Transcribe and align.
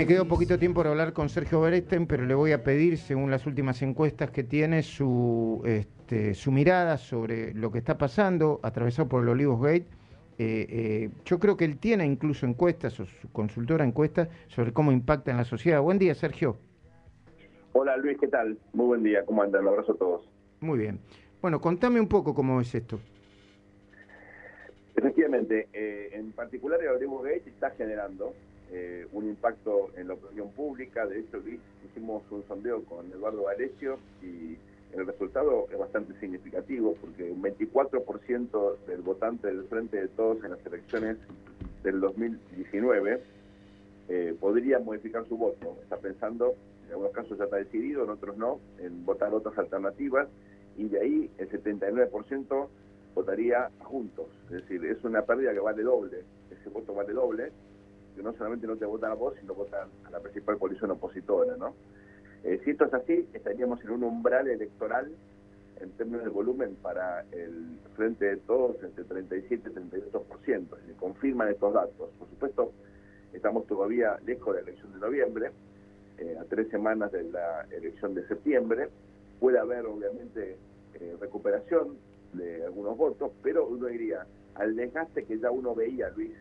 Me 0.00 0.06
quedó 0.06 0.24
poquito 0.24 0.58
tiempo 0.58 0.80
para 0.80 0.92
hablar 0.92 1.12
con 1.12 1.28
Sergio 1.28 1.60
Beresten, 1.60 2.06
pero 2.06 2.24
le 2.24 2.32
voy 2.32 2.52
a 2.52 2.64
pedir, 2.64 2.96
según 2.96 3.30
las 3.30 3.44
últimas 3.46 3.82
encuestas 3.82 4.30
que 4.30 4.42
tiene, 4.42 4.82
su, 4.82 5.60
este, 5.66 6.32
su 6.32 6.50
mirada 6.50 6.96
sobre 6.96 7.52
lo 7.52 7.70
que 7.70 7.80
está 7.80 7.98
pasando, 7.98 8.60
atravesado 8.62 9.10
por 9.10 9.22
el 9.22 9.28
Olivos 9.28 9.60
Gate. 9.60 9.84
Eh, 10.38 10.66
eh, 10.70 11.10
yo 11.26 11.38
creo 11.38 11.58
que 11.58 11.66
él 11.66 11.76
tiene 11.76 12.06
incluso 12.06 12.46
encuestas, 12.46 12.98
o 12.98 13.04
su 13.04 13.30
consultora 13.30 13.84
encuestas, 13.84 14.30
sobre 14.48 14.72
cómo 14.72 14.90
impacta 14.90 15.32
en 15.32 15.36
la 15.36 15.44
sociedad. 15.44 15.82
Buen 15.82 15.98
día, 15.98 16.14
Sergio. 16.14 16.56
Hola 17.74 17.98
Luis, 17.98 18.16
¿qué 18.18 18.28
tal? 18.28 18.56
Muy 18.72 18.86
buen 18.86 19.02
día, 19.02 19.22
¿cómo 19.26 19.42
andan? 19.42 19.64
Un 19.64 19.68
abrazo 19.68 19.92
a 19.92 19.96
todos. 19.96 20.26
Muy 20.60 20.78
bien. 20.78 20.98
Bueno, 21.42 21.60
contame 21.60 22.00
un 22.00 22.08
poco 22.08 22.34
cómo 22.34 22.58
es 22.62 22.74
esto. 22.74 22.98
Efectivamente, 24.96 25.68
eh, 25.74 26.08
en 26.14 26.32
particular 26.32 26.80
el 26.80 26.88
Olivos 26.88 27.22
Gate 27.22 27.50
está 27.50 27.68
generando 27.72 28.32
eh, 28.72 29.06
un 29.12 29.28
impacto 29.28 29.90
en 29.96 30.08
la 30.08 30.14
opinión 30.14 30.50
pública. 30.52 31.06
De 31.06 31.20
hecho, 31.20 31.42
hicimos 31.84 32.22
un 32.30 32.44
sondeo 32.46 32.84
con 32.84 33.10
Eduardo 33.10 33.42
Valecio 33.44 33.98
y 34.22 34.56
el 34.92 35.06
resultado 35.06 35.66
es 35.72 35.78
bastante 35.78 36.18
significativo 36.20 36.94
porque 37.00 37.30
un 37.30 37.42
24% 37.42 38.76
del 38.86 39.02
votante 39.02 39.48
del 39.48 39.64
Frente 39.64 40.00
de 40.00 40.08
Todos 40.08 40.44
en 40.44 40.50
las 40.50 40.66
elecciones 40.66 41.16
del 41.82 42.00
2019 42.00 43.20
eh, 44.08 44.36
podría 44.38 44.78
modificar 44.78 45.26
su 45.28 45.36
voto. 45.36 45.76
Está 45.82 45.96
pensando, 45.96 46.54
en 46.86 46.92
algunos 46.92 47.12
casos 47.12 47.38
ya 47.38 47.44
está 47.44 47.56
decidido, 47.56 48.04
en 48.04 48.10
otros 48.10 48.36
no, 48.36 48.60
en 48.78 49.04
votar 49.04 49.32
otras 49.34 49.56
alternativas 49.58 50.28
y 50.76 50.88
de 50.88 51.00
ahí 51.00 51.30
el 51.38 51.50
79% 51.50 52.68
votaría 53.14 53.70
juntos. 53.80 54.26
Es 54.44 54.62
decir, 54.62 54.84
es 54.84 55.02
una 55.04 55.22
pérdida 55.22 55.52
que 55.52 55.60
vale 55.60 55.82
doble. 55.82 56.24
Ese 56.50 56.68
voto 56.70 56.94
vale 56.94 57.12
doble 57.12 57.52
que 58.14 58.22
no 58.22 58.32
solamente 58.34 58.66
no 58.66 58.76
te 58.76 58.84
votan 58.84 59.12
a 59.12 59.14
vos, 59.14 59.34
sino 59.40 59.54
votan 59.54 59.88
a 60.04 60.10
la 60.10 60.20
principal 60.20 60.58
coalición 60.58 60.90
opositora, 60.90 61.56
¿no? 61.56 61.74
Eh, 62.44 62.60
si 62.64 62.70
esto 62.70 62.86
es 62.86 62.94
así, 62.94 63.28
estaríamos 63.34 63.82
en 63.84 63.90
un 63.90 64.04
umbral 64.04 64.48
electoral 64.48 65.12
en 65.80 65.90
términos 65.92 66.24
de 66.24 66.30
volumen 66.30 66.76
para 66.82 67.24
el 67.32 67.78
frente 67.96 68.26
de 68.26 68.36
todos 68.38 68.82
entre 68.82 69.04
37 69.04 69.70
y 69.70 69.72
38%, 69.72 70.66
se 70.86 70.92
confirman 70.94 71.48
estos 71.48 71.72
datos. 71.72 72.10
Por 72.18 72.28
supuesto, 72.28 72.72
estamos 73.32 73.66
todavía 73.66 74.18
lejos 74.24 74.54
de 74.54 74.62
la 74.62 74.68
elección 74.68 74.92
de 74.92 74.98
noviembre, 75.00 75.50
eh, 76.18 76.36
a 76.38 76.44
tres 76.44 76.68
semanas 76.68 77.12
de 77.12 77.24
la 77.24 77.66
elección 77.70 78.14
de 78.14 78.26
septiembre. 78.26 78.88
Puede 79.38 79.58
haber, 79.58 79.86
obviamente, 79.86 80.56
eh, 80.94 81.16
recuperación 81.18 81.96
de 82.34 82.64
algunos 82.64 82.96
votos, 82.96 83.32
pero 83.42 83.66
uno 83.66 83.86
diría, 83.86 84.26
al 84.54 84.76
desgaste 84.76 85.24
que 85.24 85.38
ya 85.38 85.50
uno 85.50 85.74
veía, 85.74 86.10
Luis, 86.10 86.32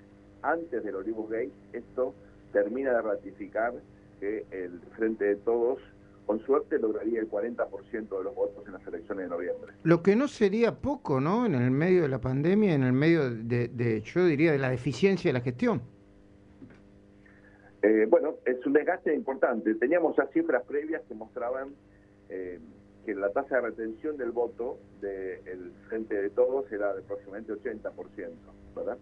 antes 0.41 0.83
del 0.83 0.95
Olivos 0.95 1.29
Gay, 1.29 1.51
esto 1.73 2.13
termina 2.51 2.93
de 2.93 3.01
ratificar 3.01 3.73
que 4.19 4.45
el 4.51 4.79
Frente 4.95 5.25
de 5.25 5.35
Todos, 5.37 5.79
con 6.25 6.39
suerte, 6.41 6.77
lograría 6.77 7.19
el 7.19 7.29
40% 7.29 8.17
de 8.17 8.23
los 8.23 8.35
votos 8.35 8.65
en 8.67 8.73
las 8.73 8.85
elecciones 8.85 9.25
de 9.25 9.29
noviembre. 9.29 9.73
Lo 9.83 10.03
que 10.03 10.15
no 10.15 10.27
sería 10.27 10.75
poco, 10.75 11.19
¿no? 11.19 11.45
En 11.45 11.55
el 11.55 11.71
medio 11.71 12.03
de 12.03 12.09
la 12.09 12.19
pandemia, 12.19 12.73
en 12.73 12.83
el 12.83 12.93
medio 12.93 13.29
de, 13.29 14.01
yo 14.03 14.25
diría, 14.25 14.51
de 14.51 14.59
la 14.59 14.69
deficiencia 14.69 15.29
de 15.29 15.33
la 15.33 15.41
gestión. 15.41 15.81
Eh, 17.81 18.05
bueno, 18.09 18.35
es 18.45 18.63
un 18.65 18.73
desgaste 18.73 19.13
importante. 19.15 19.73
Teníamos 19.75 20.17
las 20.17 20.29
cifras 20.31 20.63
previas 20.63 21.01
que 21.07 21.15
mostraban 21.15 21.69
eh, 22.27 22.59
que 23.05 23.15
la 23.15 23.31
tasa 23.31 23.55
de 23.55 23.61
retención 23.61 24.17
del 24.17 24.31
voto 24.31 24.77
del 25.01 25.71
Frente 25.87 26.21
de 26.21 26.29
Todos 26.29 26.69
era 26.71 26.93
de 26.93 27.01
aproximadamente 27.01 27.53
80%, 27.53 27.91
¿verdad? 28.75 28.97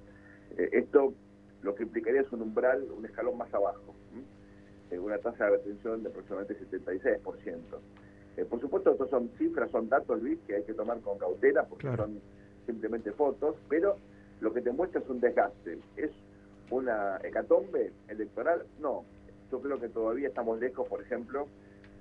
Eh, 0.58 0.70
esto 0.74 1.14
lo 1.62 1.76
que 1.76 1.84
implicaría 1.84 2.22
es 2.22 2.32
un 2.32 2.42
umbral, 2.42 2.88
un 2.92 3.06
escalón 3.06 3.38
más 3.38 3.54
abajo, 3.54 3.94
eh, 4.92 5.00
una 5.00 5.18
tasa 5.18 5.46
de 5.46 5.52
retención 5.52 6.04
de 6.04 6.10
aproximadamente 6.10 6.58
76%. 6.70 7.80
Eh, 8.38 8.46
por 8.46 8.62
supuesto, 8.62 8.92
estos 8.92 9.10
son 9.10 9.30
cifras, 9.38 9.72
son 9.72 9.90
datos, 9.90 10.22
Luis, 10.22 10.40
que 10.46 10.56
hay 10.56 10.64
que 10.64 10.74
tomar 10.74 11.00
con 11.02 11.18
cautela 11.18 11.66
porque 11.66 11.88
son 11.96 12.22
simplemente 12.66 13.12
fotos, 13.12 13.56
pero 13.68 13.98
lo 14.42 14.54
que 14.54 14.62
te 14.62 14.72
muestra 14.72 15.02
es 15.02 15.10
un 15.10 15.20
desgaste. 15.20 15.80
¿Es 15.96 16.12
una 16.70 17.20
hecatombe 17.24 17.92
electoral? 18.08 18.64
No. 18.80 19.04
Yo 19.52 19.60
creo 19.62 19.80
que 19.80 19.90
todavía 19.90 20.28
estamos 20.28 20.60
lejos, 20.60 20.88
por 20.88 21.02
ejemplo, 21.02 21.48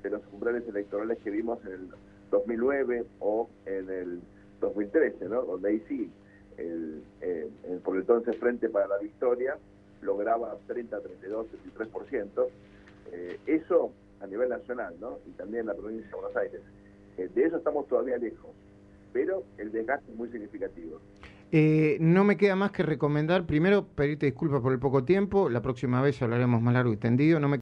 de 0.02 0.10
los 0.10 0.20
umbrales 0.32 0.68
electorales 0.68 1.18
que 1.18 1.30
vimos 1.30 1.64
en 1.64 1.72
el 1.72 1.88
2009 2.30 3.06
o 3.20 3.48
en 3.64 3.88
el 3.88 4.20
2013, 4.60 5.28
¿no? 5.28 5.42
Donde 5.42 5.68
ahí 5.68 5.82
sí 5.88 6.10
el, 6.58 7.02
eh, 7.20 7.48
entonces 8.06 8.36
Frente 8.38 8.68
para 8.68 8.86
la 8.86 8.98
Victoria 8.98 9.56
lograba 10.00 10.56
30, 10.68 11.00
32, 11.00 11.46
33%. 11.76 12.46
Eh, 13.12 13.40
eso 13.46 13.90
a 14.20 14.26
nivel 14.28 14.48
nacional, 14.48 14.94
¿no? 15.00 15.18
Y 15.26 15.30
también 15.32 15.62
en 15.62 15.66
la 15.66 15.74
provincia 15.74 16.06
de 16.08 16.14
Buenos 16.14 16.36
Aires. 16.36 16.60
Eh, 17.18 17.28
de 17.34 17.44
eso 17.44 17.56
estamos 17.56 17.88
todavía 17.88 18.16
lejos, 18.16 18.50
pero 19.12 19.42
el 19.58 19.72
desgaste 19.72 20.12
es 20.12 20.16
muy 20.16 20.28
significativo. 20.28 21.00
Eh, 21.52 21.96
no 22.00 22.24
me 22.24 22.36
queda 22.36 22.56
más 22.56 22.72
que 22.72 22.82
recomendar, 22.82 23.46
primero, 23.46 23.86
pedirte 23.86 24.26
disculpas 24.26 24.60
por 24.60 24.72
el 24.72 24.78
poco 24.78 25.04
tiempo, 25.04 25.48
la 25.48 25.62
próxima 25.62 26.02
vez 26.02 26.20
hablaremos 26.20 26.60
más 26.60 26.74
largo 26.74 26.92
y 26.92 26.96
tendido. 26.96 27.40
No 27.40 27.48
me 27.48 27.54